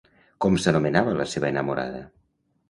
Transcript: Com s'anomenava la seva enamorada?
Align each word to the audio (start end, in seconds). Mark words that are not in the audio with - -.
Com 0.45 0.55
s'anomenava 0.63 1.13
la 1.19 1.27
seva 1.35 1.53
enamorada? 1.55 2.01